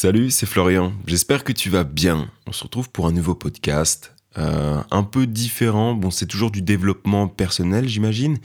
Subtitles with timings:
[0.00, 0.92] Salut, c'est Florian.
[1.08, 2.30] J'espère que tu vas bien.
[2.46, 4.14] On se retrouve pour un nouveau podcast.
[4.36, 5.94] euh, un peu différent.
[5.94, 8.38] Bon, c'est toujours du développement personnel, j'imagine.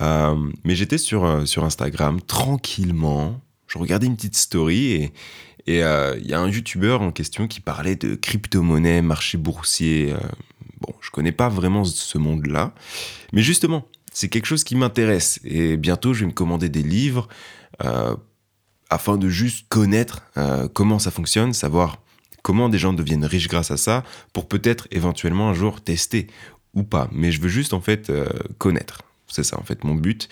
[0.00, 3.40] Euh, mais j'étais sur, euh, sur Instagram tranquillement.
[3.66, 5.12] Je regardais une petite story et
[5.66, 5.82] il y
[6.32, 10.14] a un youtubeur en question qui parlait de crypto-monnaie, marché boursier.
[10.80, 12.72] bon, je connais pas vraiment ce monde-là.
[13.32, 15.40] Mais justement, c'est quelque chose qui m'intéresse.
[15.42, 17.26] Et bientôt, je vais me commander des livres
[18.90, 22.02] afin de juste connaître euh, comment ça fonctionne, savoir
[22.42, 26.26] comment des gens deviennent riches grâce à ça, pour peut-être éventuellement un jour tester
[26.74, 27.08] ou pas.
[27.12, 29.02] Mais je veux juste en fait euh, connaître.
[29.28, 30.28] C'est ça en fait mon but.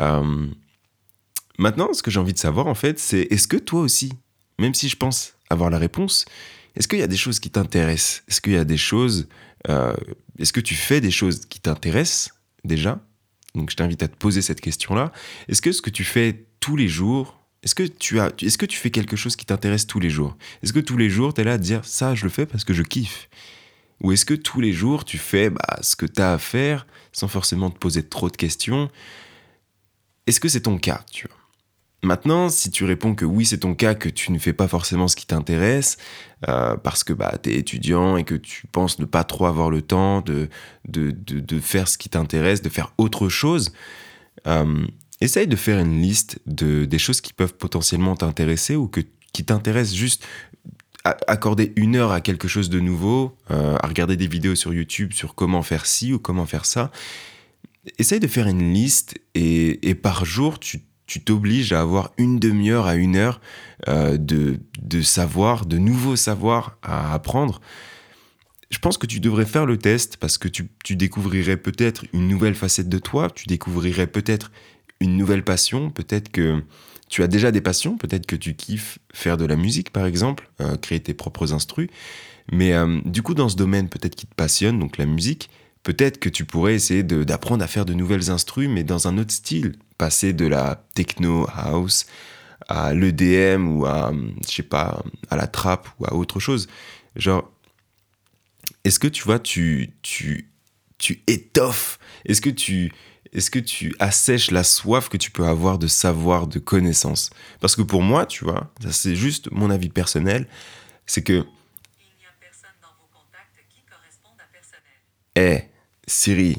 [0.00, 0.46] Euh,
[1.58, 4.12] maintenant, ce que j'ai envie de savoir en fait, c'est est-ce que toi aussi,
[4.58, 6.24] même si je pense avoir la réponse,
[6.76, 8.22] est-ce qu'il y a des choses qui t'intéressent?
[8.28, 9.28] Est-ce qu'il y a des choses...
[10.38, 12.30] est-ce que tu fais des choses qui t'intéressent
[12.64, 13.00] déjà?
[13.54, 15.12] Donc je t'invite à te poser cette question-là.
[15.48, 18.78] Est-ce que ce que tu fais tous les jours, est-ce que tu est-ce que tu
[18.78, 20.36] fais quelque chose qui t'intéresse tous les jours?
[20.62, 22.46] Est-ce que tous les jours tu es là à te dire ça je le fais
[22.46, 23.28] parce que je kiffe?
[24.00, 26.86] Ou est-ce que tous les jours tu fais bah, ce que tu as à faire
[27.12, 28.88] sans forcément te poser trop de questions?
[30.26, 31.36] Est-ce que c'est ton cas tu vois?
[32.04, 35.08] Maintenant, si tu réponds que oui, c'est ton cas, que tu ne fais pas forcément
[35.08, 35.96] ce qui t'intéresse,
[36.48, 39.68] euh, parce que bah, tu es étudiant et que tu penses ne pas trop avoir
[39.68, 40.48] le temps de,
[40.86, 43.72] de, de, de faire ce qui t'intéresse, de faire autre chose,
[44.46, 44.86] euh,
[45.20, 49.00] essaye de faire une liste de, des choses qui peuvent potentiellement t'intéresser ou que,
[49.32, 50.26] qui t'intéressent juste
[51.04, 54.72] à- accorder une heure à quelque chose de nouveau, euh, à regarder des vidéos sur
[54.72, 56.90] YouTube sur comment faire ci ou comment faire ça.
[57.98, 62.38] Essaye de faire une liste et, et par jour, tu tu t'obliges à avoir une
[62.38, 63.40] demi-heure à une heure
[63.88, 67.62] euh, de, de savoir, de nouveaux savoirs à apprendre.
[68.70, 72.28] Je pense que tu devrais faire le test parce que tu, tu découvrirais peut-être une
[72.28, 74.52] nouvelle facette de toi, tu découvrirais peut-être
[75.00, 76.62] une nouvelle passion, peut-être que
[77.08, 80.50] tu as déjà des passions, peut-être que tu kiffes faire de la musique par exemple,
[80.60, 81.88] euh, créer tes propres instrus.
[82.50, 85.50] Mais euh, du coup, dans ce domaine peut-être qui te passionne, donc la musique,
[85.82, 89.32] peut-être que tu pourrais essayer d'apprendre à faire de nouvelles instrus, mais dans un autre
[89.32, 89.76] style.
[89.96, 92.06] Passer de la techno house
[92.68, 94.12] à l'EDM ou à,
[94.46, 96.68] je sais pas, à la trap ou à autre chose.
[97.16, 97.50] Genre,
[98.84, 100.50] est-ce que tu vois, tu, tu,
[100.98, 101.98] tu étoffes?
[102.26, 102.92] Est-ce que tu,
[103.32, 107.30] est-ce que tu assèches la soif que tu peux avoir de savoir, de connaissances
[107.60, 110.46] Parce que pour moi, tu vois, c'est juste mon avis personnel,
[111.06, 111.44] c'est que.
[115.36, 115.62] Eh,
[116.06, 116.56] Siri,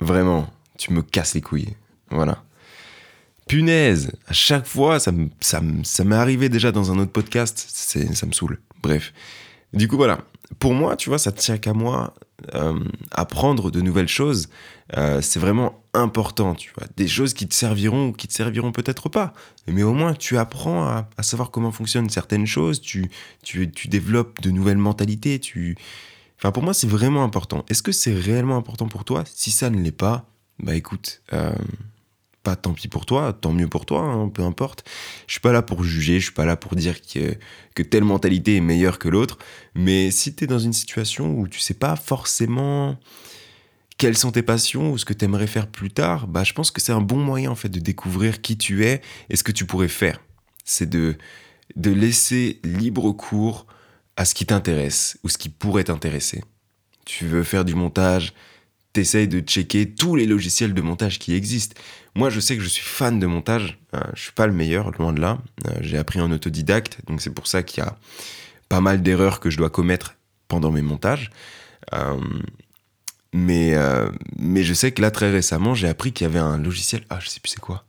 [0.00, 1.74] vraiment, tu me casses les couilles.
[2.10, 2.42] Voilà.
[3.46, 7.12] Punaise, à chaque fois, ça me- ça me- ça m'est arrivé déjà dans un autre
[7.12, 8.60] podcast, ça me saoule.
[8.82, 9.12] Bref.
[9.72, 10.18] Du coup, voilà.
[10.58, 12.14] Pour moi, tu vois, ça tient qu'à moi.
[12.54, 12.78] euh,
[13.10, 14.48] apprendre de nouvelles choses,
[14.96, 16.86] euh, c'est vraiment important, tu vois.
[16.96, 19.32] Des choses qui te serviront ou qui te serviront peut-être pas.
[19.66, 23.10] Mais au moins, tu apprends à, savoir comment fonctionnent certaines choses, tu,
[23.42, 25.76] tu, tu développes de nouvelles mentalités, tu,
[26.38, 27.64] Enfin, pour moi, c'est vraiment important.
[27.68, 29.24] Est-ce que c'est réellement important pour toi?
[29.26, 30.26] Si ça ne l'est pas,
[30.60, 31.52] bah écoute, euh,
[32.42, 34.84] pas tant pis pour toi, tant mieux pour toi, hein, peu importe.
[35.26, 37.36] Je suis pas là pour juger, je suis pas là pour dire que,
[37.74, 39.38] que telle mentalité est meilleure que l'autre.
[39.74, 42.98] Mais si tu es dans une situation où tu sais pas forcément
[43.98, 46.70] quelles sont tes passions ou ce que tu aimerais faire plus tard, bah je pense
[46.70, 49.52] que c'est un bon moyen en fait de découvrir qui tu es et ce que
[49.52, 50.20] tu pourrais faire.
[50.64, 51.16] C'est de,
[51.74, 53.66] de laisser libre cours
[54.16, 56.42] à ce qui t'intéresse ou ce qui pourrait t'intéresser.
[57.04, 58.34] Tu veux faire du montage,
[58.92, 61.80] t'essayes de checker tous les logiciels de montage qui existent.
[62.14, 63.78] Moi, je sais que je suis fan de montage.
[63.94, 65.38] Euh, je suis pas le meilleur, loin de là.
[65.66, 67.96] Euh, J'ai appris en autodidacte, donc c'est pour ça qu'il y a
[68.68, 70.16] pas mal d'erreurs que je dois commettre
[70.48, 71.30] pendant mes montages.
[71.94, 72.18] Euh,
[73.32, 76.58] mais, euh, mais je sais que là, très récemment, j'ai appris qu'il y avait un
[76.58, 77.04] logiciel.
[77.10, 77.84] Ah, je sais plus c'est quoi.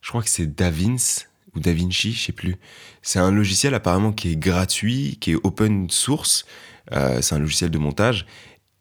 [0.00, 1.24] Je crois que c'est DaVinci
[1.54, 2.56] ou DaVinci, je sais plus.
[3.02, 6.44] C'est un logiciel apparemment qui est gratuit, qui est open source.
[6.90, 8.26] C'est un logiciel de montage.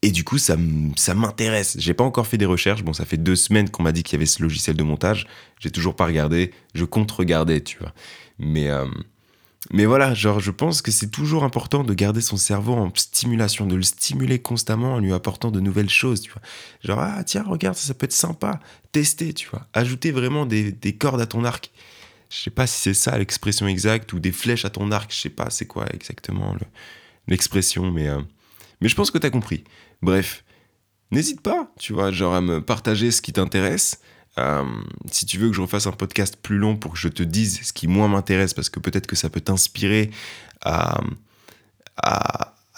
[0.04, 0.58] Et du coup, ça,
[0.96, 1.76] ça m'intéresse.
[1.80, 2.84] J'ai pas encore fait des recherches.
[2.84, 5.28] Bon, ça fait deux semaines qu'on m'a dit qu'il y avait ce logiciel de montage.
[5.60, 6.52] J'ai toujours pas regardé.
[6.74, 7.94] Je compte regarder, tu vois.
[8.40, 8.88] Mais, euh,
[9.72, 13.68] mais voilà, genre, je pense que c'est toujours important de garder son cerveau en stimulation,
[13.68, 16.42] de le stimuler constamment en lui apportant de nouvelles choses, tu vois.
[16.84, 18.60] Genre, ah, tiens, regarde, ça, peut être sympa.
[18.92, 19.68] Tester, tu vois.
[19.74, 21.72] Ajouter vraiment des, des cordes à ton arc.
[22.32, 25.14] Je sais pas si c'est ça l'expression exacte ou des flèches à ton arc.
[25.14, 26.66] Je sais pas c'est quoi exactement le-
[27.28, 28.20] l'expression, mais, euh,
[28.82, 29.64] mais je pense que t'as compris.
[30.02, 30.44] Bref,
[31.12, 34.00] n'hésite pas, tu vois, genre à me partager ce qui t'intéresse.
[34.38, 34.64] Euh,
[35.12, 37.62] si tu veux que je refasse un podcast plus long pour que je te dise
[37.64, 40.10] ce qui moins m'intéresse, parce que peut-être que ça peut t'inspirer
[40.62, 41.02] à,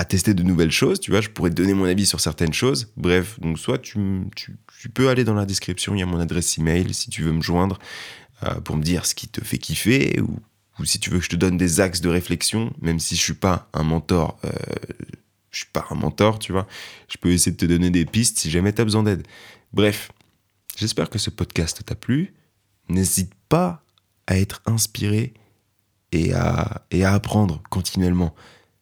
[0.10, 2.92] tester de nouvelles choses, tu vois, je pourrais te donner mon avis sur certaines choses.
[2.98, 4.00] Bref, donc soit tu,
[4.94, 7.42] peux aller dans la description, il y a mon adresse email si tu veux me
[7.42, 7.80] joindre
[8.44, 10.40] euh, pour me dire ce qui te fait kiffer ou
[10.80, 13.22] ou si tu veux que je te donne des axes de réflexion, même si je
[13.22, 14.50] suis pas un mentor, euh,
[15.54, 16.68] je suis pas un mentor, tu vois,
[17.08, 19.26] je peux essayer de te donner des pistes si jamais tu as besoin d'aide.
[19.72, 20.12] Bref,
[20.76, 22.34] j'espère que ce podcast t'a plu.
[22.90, 23.84] N'hésite pas
[24.28, 25.34] à être inspiré
[26.12, 28.34] et à, apprendre continuellement.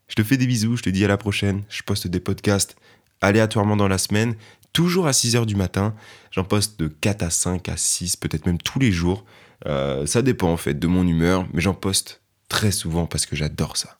[0.07, 1.63] Je te fais des bisous, je te dis à la prochaine.
[1.69, 2.75] Je poste des podcasts
[3.19, 4.35] aléatoirement dans la semaine,
[4.73, 5.93] toujours à 6h du matin.
[6.31, 9.25] J'en poste de 4 à 5 à 6, peut-être même tous les jours.
[9.67, 13.35] Euh, ça dépend en fait de mon humeur, mais j'en poste très souvent parce que
[13.35, 13.99] j'adore ça.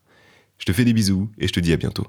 [0.58, 2.08] Je te fais des bisous et je te dis à bientôt.